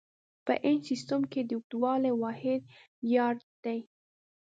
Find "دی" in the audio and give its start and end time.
3.63-3.79